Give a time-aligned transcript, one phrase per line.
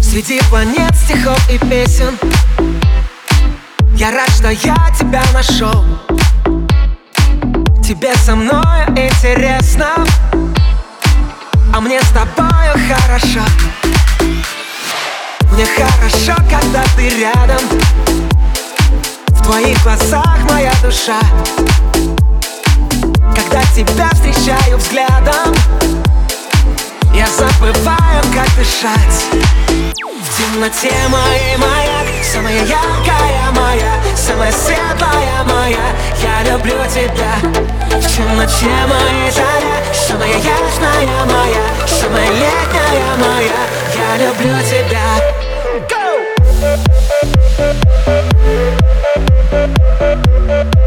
[0.00, 2.18] Среди планет, стихов и песен
[3.94, 5.84] Я рад, что я тебя нашел.
[7.84, 10.04] Тебе со мной интересно
[11.72, 13.42] А мне с тобою хорошо
[15.58, 17.58] Мне хорошо, когда ты рядом.
[19.26, 21.18] В твоих глазах моя душа.
[23.34, 25.52] Когда тебя встречаю взглядом
[27.12, 29.26] Я забываю, как дышать.
[30.36, 35.90] Темноте моей маяк Самая яркая моя, самая светлая моя.
[36.22, 37.34] Я люблю тебя.
[37.98, 43.66] В темноте моей заря Самая ясная моя, самая летняя моя.
[43.96, 45.47] Я люблю тебя
[50.48, 50.77] Моя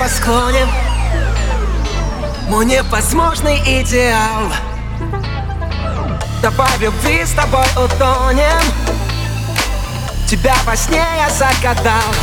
[0.00, 0.66] небосклоне
[2.48, 4.50] Мой невозможный идеал.
[6.40, 8.62] Давай любви с тобой утонем.
[10.26, 12.14] Тебя во сне я загадал.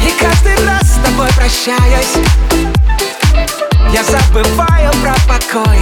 [0.00, 2.14] И каждый раз с тобой прощаюсь.
[3.92, 5.80] Я забываю про покой.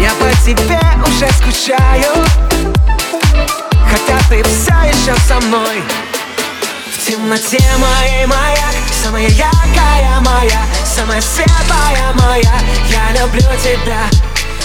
[0.00, 2.12] Я по тебе уже скучаю.
[3.90, 5.82] Хотя ты все еще со мной
[7.26, 12.54] темноте моей маяк Самая яркая моя Самая светлая моя.
[12.88, 14.06] Я люблю тебя.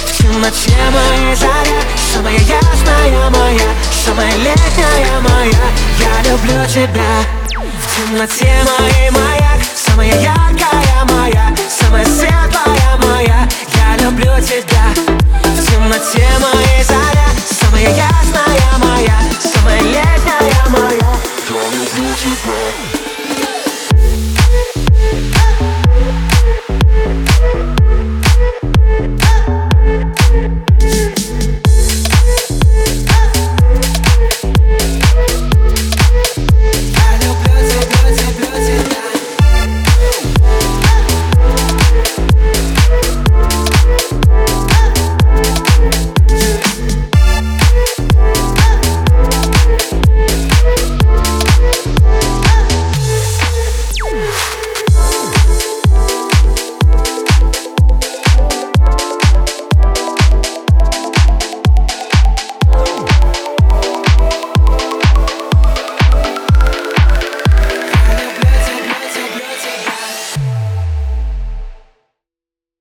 [0.05, 1.81] В темноте моей заря
[2.13, 3.69] Самая ясная моя
[4.05, 5.65] Самая летняя моя.
[5.97, 7.25] Я люблю тебя.
[7.49, 11.60] В темноте моей маяк Самая яркая моя